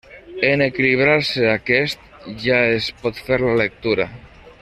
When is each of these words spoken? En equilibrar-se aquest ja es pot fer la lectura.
En 0.47 0.61
equilibrar-se 0.67 1.43
aquest 1.51 2.09
ja 2.47 2.57
es 2.79 2.89
pot 3.05 3.23
fer 3.27 3.41
la 3.45 3.55
lectura. 3.63 4.09